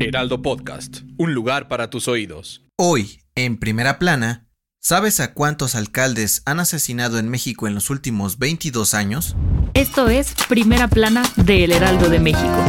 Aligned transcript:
Heraldo 0.00 0.40
Podcast, 0.40 0.98
un 1.18 1.34
lugar 1.34 1.68
para 1.68 1.90
tus 1.90 2.08
oídos. 2.08 2.64
Hoy, 2.76 3.20
en 3.34 3.58
primera 3.58 3.98
plana, 3.98 4.46
¿sabes 4.80 5.20
a 5.20 5.34
cuántos 5.34 5.74
alcaldes 5.74 6.42
han 6.46 6.60
asesinado 6.60 7.18
en 7.18 7.28
México 7.28 7.66
en 7.66 7.74
los 7.74 7.90
últimos 7.90 8.38
22 8.38 8.94
años? 8.94 9.36
Esto 9.74 10.08
es 10.08 10.34
Primera 10.48 10.88
Plana 10.88 11.22
de 11.36 11.64
El 11.64 11.72
Heraldo 11.72 12.08
de 12.08 12.20
México. 12.20 12.64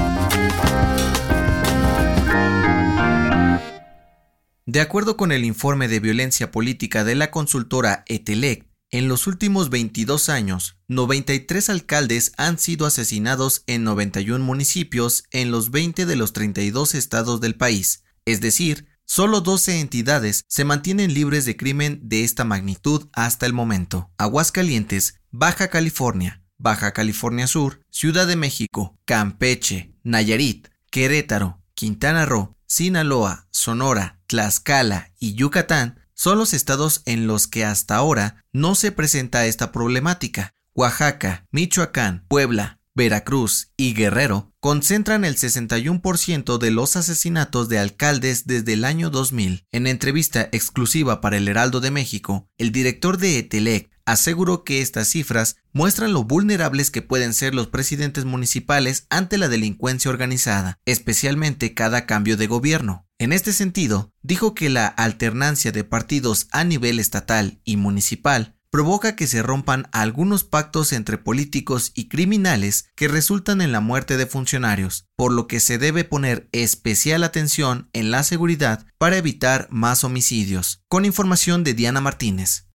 De 4.66 4.82
acuerdo 4.82 5.16
con 5.16 5.32
el 5.32 5.46
informe 5.46 5.88
de 5.88 6.02
violencia 6.02 6.52
política 6.52 7.06
de 7.06 7.16
la 7.16 7.32
consultora 7.32 8.04
Etelec, 8.08 8.67
en 8.92 9.08
los 9.08 9.28
últimos 9.28 9.70
22 9.70 10.30
años, 10.30 10.78
93 10.88 11.70
alcaldes 11.70 12.32
han 12.38 12.58
sido 12.58 12.86
asesinados 12.86 13.64
en 13.68 13.84
91 13.84 14.44
municipios 14.44 15.26
en 15.32 15.52
los 15.52 15.72
20 15.72 16.06
de 16.06 16.16
los 16.16 16.34
32 16.34 16.96
estados 16.96 17.42
del 17.42 17.56
país, 17.56 18.04
es 18.26 18.40
decir, 18.40 18.88
solo 19.06 19.42
12 19.42 19.80
entidades 19.80 20.44
se 20.48 20.64
mantienen 20.64 21.14
libres 21.14 21.46
de 21.46 21.58
crimen 21.58 22.00
de 22.04 22.24
esta 22.24 22.44
magnitud 22.44 23.08
hasta 23.14 23.46
el 23.46 23.54
momento. 23.54 24.10
Aguascalientes, 24.18 25.20
Baja 25.32 25.70
California, 25.70 26.44
Baja 26.58 26.94
California 26.94 27.48
Sur, 27.48 27.82
Ciudad 27.90 28.26
de 28.26 28.36
México, 28.36 28.98
Campeche, 29.06 29.94
Nayarit, 30.04 30.70
Querétaro, 30.92 31.62
Quintana 31.74 32.26
Roo, 32.26 32.56
Sinaloa, 32.66 33.48
Sonora, 33.52 34.20
Tlaxcala 34.28 35.14
y 35.20 35.36
Yucatán 35.36 36.00
son 36.18 36.38
los 36.38 36.54
estados 36.54 37.04
en 37.06 37.28
los 37.28 37.48
que 37.48 37.64
hasta 37.64 37.96
ahora 37.96 38.44
no 38.52 38.76
se 38.76 38.92
presenta 38.92 39.46
esta 39.46 39.72
problemática. 39.72 40.54
Oaxaca, 40.74 41.46
Michoacán, 41.52 42.26
Puebla, 42.28 42.80
Veracruz 42.96 43.72
y 43.78 43.94
Guerrero 43.94 44.52
concentran 44.60 45.24
el 45.24 45.38
61% 45.38 46.58
de 46.58 46.72
los 46.72 46.96
asesinatos 46.96 47.70
de 47.70 47.78
alcaldes 47.78 48.48
desde 48.48 48.74
el 48.74 48.84
año 48.84 49.12
2000. 49.12 49.66
En 49.72 49.86
entrevista 49.86 50.50
exclusiva 50.52 51.22
para 51.22 51.38
el 51.38 51.48
Heraldo 51.48 51.80
de 51.80 51.92
México, 51.92 52.50
el 52.58 52.72
director 52.72 53.20
de 53.20 53.38
ETELEC 53.38 53.92
aseguró 54.06 54.64
que 54.64 54.82
estas 54.82 55.10
cifras 55.10 55.58
muestran 55.74 56.14
lo 56.14 56.24
vulnerables 56.24 56.90
que 56.90 57.04
pueden 57.04 57.36
ser 57.36 57.54
los 57.54 57.68
presidentes 57.68 58.26
municipales 58.26 59.06
ante 59.10 59.38
la 59.38 59.50
delincuencia 59.50 60.10
organizada, 60.10 60.80
especialmente 60.86 61.76
cada 61.76 62.08
cambio 62.08 62.36
de 62.36 62.48
gobierno. 62.48 63.07
En 63.20 63.34
este 63.34 63.52
sentido, 63.52 64.14
dijo 64.22 64.54
que 64.54 64.70
la 64.70 64.88
alternancia 64.88 65.72
de 65.72 65.84
partidos 65.84 66.48
a 66.52 66.64
nivel 66.64 67.00
estatal 67.00 67.60
y 67.64 67.76
municipal 67.76 68.56
provoca 68.70 69.16
que 69.16 69.26
se 69.26 69.42
rompan 69.42 69.88
algunos 69.92 70.44
pactos 70.44 70.94
entre 70.94 71.18
políticos 71.18 71.92
y 71.96 72.10
criminales 72.10 72.90
que 72.96 73.08
resultan 73.08 73.62
en 73.62 73.72
la 73.72 73.80
muerte 73.80 74.18
de 74.18 74.28
funcionarios, 74.28 75.08
por 75.16 75.32
lo 75.32 75.48
que 75.48 75.60
se 75.60 75.80
debe 75.80 76.04
poner 76.04 76.48
especial 76.52 77.24
atención 77.24 77.90
en 77.94 78.12
la 78.12 78.24
seguridad 78.24 78.86
para 79.00 79.18
evitar 79.18 79.68
más 79.72 80.04
homicidios. 80.04 80.84
Con 80.88 81.06
información 81.06 81.64
de 81.64 81.74
Diana 81.74 82.02
Martínez. 82.02 82.68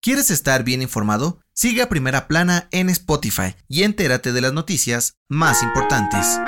¿Quieres 0.00 0.32
estar 0.32 0.64
bien 0.64 0.82
informado? 0.82 1.40
Sigue 1.54 1.82
a 1.82 1.88
Primera 1.88 2.26
Plana 2.26 2.66
en 2.72 2.90
Spotify 2.90 3.54
y 3.68 3.84
entérate 3.84 4.32
de 4.32 4.40
las 4.40 4.52
noticias 4.52 5.14
más 5.28 5.62
importantes. 5.62 6.40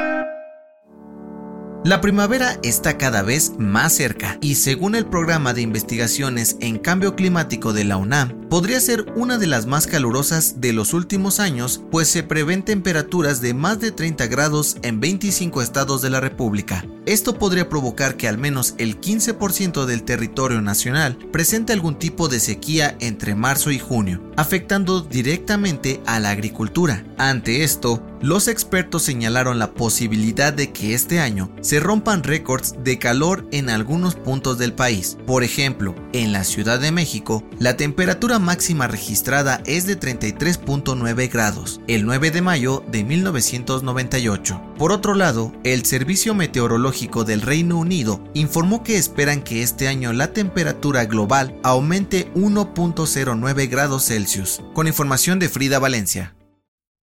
La 1.85 2.01
primavera 2.01 2.59
está 2.63 2.97
cada 2.97 3.21
vez 3.21 3.53
más 3.59 3.93
cerca 3.93 4.39
y 4.41 4.55
según 4.55 4.95
el 4.95 5.05
programa 5.05 5.53
de 5.53 5.61
investigaciones 5.61 6.57
en 6.61 6.79
cambio 6.79 7.15
climático 7.15 7.75
de 7.75 7.85
la 7.85 7.99
UNAM, 7.99 8.49
podría 8.49 8.81
ser 8.81 9.05
una 9.17 9.37
de 9.37 9.47
las 9.47 9.67
más 9.67 9.87
calurosas 9.87 10.63
de 10.63 10.73
los 10.73 10.95
últimos 10.95 11.41
años, 11.41 11.83
pues 11.91 12.09
se 12.09 12.23
prevén 12.23 12.63
temperaturas 12.63 13.43
de 13.43 13.53
más 13.53 13.81
de 13.81 13.93
30 13.93 14.29
grados 14.29 14.79
en 14.81 14.99
25 14.99 15.61
estados 15.61 16.01
de 16.01 16.09
la 16.09 16.21
República. 16.21 16.87
Esto 17.05 17.39
podría 17.39 17.69
provocar 17.69 18.17
que 18.17 18.29
al 18.29 18.39
menos 18.39 18.75
el 18.79 18.99
15% 18.99 19.85
del 19.85 20.05
territorio 20.05 20.63
nacional 20.63 21.19
presente 21.33 21.75
algún 21.75 21.99
tipo 21.99 22.29
de 22.29 22.41
sequía 22.41 22.97
entre 23.01 23.35
marzo 23.35 23.71
y 23.71 23.79
junio, 23.79 24.23
afectando 24.37 25.03
directamente 25.03 26.01
a 26.07 26.19
la 26.19 26.31
agricultura. 26.31 27.05
Ante 27.19 27.63
esto, 27.63 28.03
los 28.23 28.49
expertos 28.49 29.03
señalaron 29.03 29.59
la 29.59 29.75
posibilidad 29.75 30.53
de 30.53 30.73
que 30.73 30.95
este 30.95 31.21
año 31.21 31.51
se 31.61 31.81
rompan 31.81 32.23
récords 32.23 32.75
de 32.83 32.99
calor 32.99 33.47
en 33.53 33.71
algunos 33.71 34.15
puntos 34.15 34.59
del 34.59 34.73
país. 34.73 35.17
Por 35.27 35.45
ejemplo, 35.45 35.95
en 36.13 36.33
la 36.33 36.45
Ciudad 36.45 36.81
de 36.81 36.93
México, 36.93 37.45
la 37.59 37.77
temperatura 37.77 38.39
máxima 38.39 38.87
registrada 38.87 39.63
es 39.67 39.87
de 39.87 39.99
33.9 39.99 41.31
grados, 41.31 41.81
el 41.87 42.05
9 42.05 42.31
de 42.31 42.43
mayo 42.43 42.85
de 42.91 43.05
1998. 43.05 44.61
Por 44.79 44.93
otro 44.93 45.15
lado, 45.15 45.53
el 45.65 45.85
Servicio 45.85 46.35
Meteorológico 46.35 47.25
del 47.25 47.43
Reino 47.43 47.79
Unido 47.79 48.23
informó 48.35 48.83
que 48.83 48.97
esperan 48.97 49.43
que 49.43 49.63
este 49.63 49.89
año 49.89 50.13
la 50.13 50.33
temperatura 50.33 51.05
global 51.05 51.59
aumente 51.63 52.33
1.09 52.35 53.69
grados 53.69 54.07
Celsius. 54.07 54.63
Con 54.75 54.87
información 54.87 55.39
de 55.39 55.49
Frida 55.49 55.79
Valencia. 55.79 56.35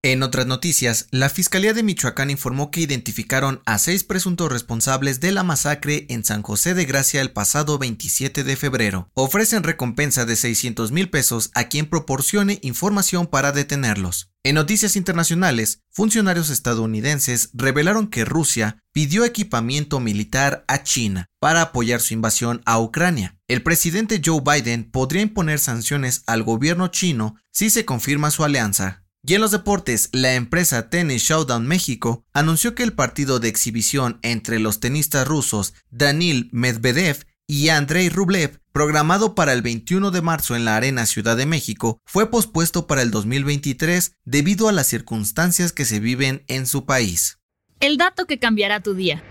En 0.02 0.22
otras 0.22 0.46
noticias, 0.46 1.08
la 1.10 1.28
Fiscalía 1.28 1.74
de 1.74 1.82
Michoacán 1.82 2.30
informó 2.30 2.70
que 2.70 2.80
identificaron 2.80 3.60
a 3.66 3.76
seis 3.76 4.02
presuntos 4.02 4.50
responsables 4.50 5.20
de 5.20 5.30
la 5.30 5.42
masacre 5.42 6.06
en 6.08 6.24
San 6.24 6.40
José 6.40 6.72
de 6.72 6.86
Gracia 6.86 7.20
el 7.20 7.32
pasado 7.32 7.76
27 7.76 8.42
de 8.42 8.56
febrero. 8.56 9.10
Ofrecen 9.12 9.62
recompensa 9.62 10.24
de 10.24 10.36
600 10.36 10.90
mil 10.90 11.10
pesos 11.10 11.50
a 11.54 11.64
quien 11.64 11.84
proporcione 11.84 12.60
información 12.62 13.26
para 13.26 13.52
detenerlos. 13.52 14.30
En 14.42 14.54
noticias 14.54 14.96
internacionales, 14.96 15.82
funcionarios 15.90 16.48
estadounidenses 16.48 17.50
revelaron 17.52 18.08
que 18.08 18.24
Rusia 18.24 18.78
pidió 18.94 19.26
equipamiento 19.26 20.00
militar 20.00 20.64
a 20.66 20.82
China 20.82 21.26
para 21.40 21.60
apoyar 21.60 22.00
su 22.00 22.14
invasión 22.14 22.62
a 22.64 22.80
Ucrania. 22.80 23.36
El 23.48 23.62
presidente 23.62 24.22
Joe 24.24 24.40
Biden 24.40 24.90
podría 24.90 25.20
imponer 25.20 25.58
sanciones 25.58 26.22
al 26.26 26.42
gobierno 26.42 26.88
chino 26.88 27.36
si 27.52 27.68
se 27.68 27.84
confirma 27.84 28.30
su 28.30 28.44
alianza. 28.44 29.04
Y 29.22 29.34
en 29.34 29.42
los 29.42 29.50
deportes, 29.50 30.08
la 30.12 30.34
empresa 30.34 30.88
Tennis 30.88 31.22
Showdown 31.22 31.66
México 31.66 32.24
anunció 32.32 32.74
que 32.74 32.82
el 32.82 32.94
partido 32.94 33.38
de 33.38 33.48
exhibición 33.48 34.18
entre 34.22 34.58
los 34.58 34.80
tenistas 34.80 35.28
rusos 35.28 35.74
Danil 35.90 36.48
Medvedev 36.52 37.26
y 37.46 37.68
Andrei 37.68 38.08
Rublev, 38.08 38.60
programado 38.72 39.34
para 39.34 39.52
el 39.52 39.60
21 39.60 40.10
de 40.10 40.22
marzo 40.22 40.56
en 40.56 40.64
la 40.64 40.76
Arena 40.76 41.04
Ciudad 41.04 41.36
de 41.36 41.44
México, 41.44 42.00
fue 42.06 42.30
pospuesto 42.30 42.86
para 42.86 43.02
el 43.02 43.10
2023 43.10 44.14
debido 44.24 44.68
a 44.68 44.72
las 44.72 44.86
circunstancias 44.86 45.72
que 45.72 45.84
se 45.84 46.00
viven 46.00 46.42
en 46.46 46.66
su 46.66 46.86
país. 46.86 47.40
El 47.80 47.98
dato 47.98 48.26
que 48.26 48.38
cambiará 48.38 48.80
tu 48.80 48.94
día. 48.94 49.22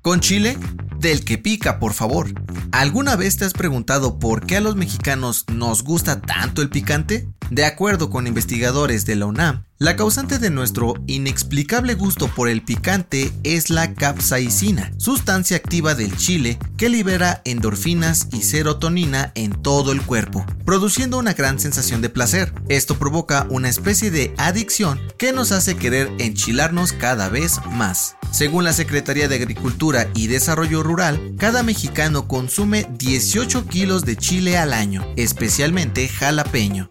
Con 0.00 0.20
Chile, 0.20 0.56
del 0.98 1.24
que 1.24 1.36
pica, 1.36 1.78
por 1.78 1.92
favor. 1.92 2.28
¿Alguna 2.74 3.14
vez 3.14 3.36
te 3.36 3.44
has 3.44 3.52
preguntado 3.52 4.18
por 4.18 4.46
qué 4.46 4.56
a 4.56 4.60
los 4.60 4.74
mexicanos 4.74 5.44
nos 5.46 5.84
gusta 5.84 6.20
tanto 6.20 6.60
el 6.60 6.70
picante? 6.70 7.28
De 7.50 7.64
acuerdo 7.64 8.10
con 8.10 8.26
investigadores 8.26 9.04
de 9.04 9.16
la 9.16 9.26
UNAM, 9.26 9.64
la 9.78 9.96
causante 9.96 10.38
de 10.38 10.50
nuestro 10.50 10.94
inexplicable 11.06 11.94
gusto 11.94 12.28
por 12.28 12.48
el 12.48 12.62
picante 12.62 13.32
es 13.42 13.70
la 13.70 13.92
capsaicina, 13.92 14.92
sustancia 14.96 15.56
activa 15.56 15.94
del 15.94 16.16
chile 16.16 16.58
que 16.78 16.88
libera 16.88 17.42
endorfinas 17.44 18.28
y 18.32 18.42
serotonina 18.42 19.32
en 19.34 19.50
todo 19.52 19.92
el 19.92 20.00
cuerpo, 20.00 20.46
produciendo 20.64 21.18
una 21.18 21.34
gran 21.34 21.58
sensación 21.58 22.00
de 22.00 22.08
placer. 22.08 22.54
Esto 22.68 22.98
provoca 22.98 23.46
una 23.50 23.68
especie 23.68 24.10
de 24.10 24.32
adicción 24.38 25.00
que 25.18 25.32
nos 25.32 25.52
hace 25.52 25.76
querer 25.76 26.10
enchilarnos 26.18 26.92
cada 26.92 27.28
vez 27.28 27.60
más. 27.72 28.16
Según 28.32 28.64
la 28.64 28.72
Secretaría 28.72 29.28
de 29.28 29.36
Agricultura 29.36 30.08
y 30.14 30.28
Desarrollo 30.28 30.82
Rural, 30.82 31.34
cada 31.38 31.62
mexicano 31.62 32.26
consume 32.26 32.86
18 32.98 33.66
kilos 33.66 34.04
de 34.04 34.16
chile 34.16 34.56
al 34.56 34.72
año, 34.72 35.06
especialmente 35.16 36.08
jalapeño. 36.08 36.90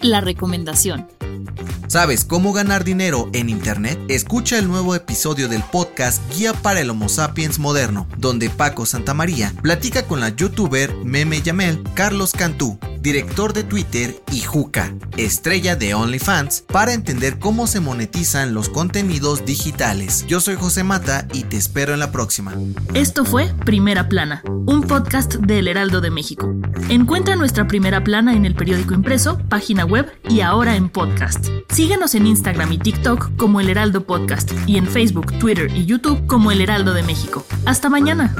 La 0.00 0.20
recomendación. 0.20 1.08
¿Sabes 1.88 2.24
cómo 2.24 2.52
ganar 2.52 2.84
dinero 2.84 3.30
en 3.32 3.48
Internet? 3.48 3.98
Escucha 4.08 4.58
el 4.58 4.68
nuevo 4.68 4.94
episodio 4.94 5.48
del 5.48 5.62
podcast 5.62 6.22
Guía 6.34 6.52
para 6.52 6.80
el 6.80 6.90
Homo 6.90 7.08
Sapiens 7.08 7.58
Moderno, 7.58 8.06
donde 8.18 8.50
Paco 8.50 8.84
Santamaría 8.84 9.54
platica 9.62 10.06
con 10.06 10.20
la 10.20 10.28
youtuber 10.28 10.94
Meme 11.04 11.40
Yamel 11.40 11.82
Carlos 11.94 12.32
Cantú 12.32 12.78
director 13.00 13.52
de 13.52 13.64
Twitter, 13.64 14.22
y 14.32 14.40
Juca, 14.40 14.94
estrella 15.16 15.76
de 15.76 15.94
OnlyFans, 15.94 16.62
para 16.62 16.92
entender 16.92 17.38
cómo 17.38 17.66
se 17.66 17.80
monetizan 17.80 18.54
los 18.54 18.68
contenidos 18.68 19.44
digitales. 19.44 20.24
Yo 20.26 20.40
soy 20.40 20.56
José 20.56 20.84
Mata 20.84 21.26
y 21.32 21.44
te 21.44 21.56
espero 21.56 21.94
en 21.94 22.00
la 22.00 22.12
próxima. 22.12 22.54
Esto 22.94 23.24
fue 23.24 23.52
Primera 23.64 24.08
Plana, 24.08 24.42
un 24.66 24.82
podcast 24.82 25.34
del 25.36 25.68
Heraldo 25.68 26.00
de 26.00 26.10
México. 26.10 26.54
Encuentra 26.88 27.36
nuestra 27.36 27.66
Primera 27.66 28.02
Plana 28.04 28.34
en 28.34 28.44
el 28.44 28.54
periódico 28.54 28.94
impreso, 28.94 29.38
página 29.48 29.84
web 29.84 30.10
y 30.28 30.40
ahora 30.40 30.76
en 30.76 30.88
podcast. 30.88 31.48
Síguenos 31.70 32.14
en 32.14 32.26
Instagram 32.26 32.72
y 32.72 32.78
TikTok 32.78 33.36
como 33.36 33.60
El 33.60 33.68
Heraldo 33.68 34.04
Podcast 34.04 34.52
y 34.66 34.76
en 34.76 34.86
Facebook, 34.86 35.38
Twitter 35.38 35.70
y 35.74 35.84
YouTube 35.84 36.26
como 36.26 36.50
El 36.50 36.60
Heraldo 36.60 36.94
de 36.94 37.02
México. 37.02 37.44
Hasta 37.64 37.88
mañana. 37.88 38.34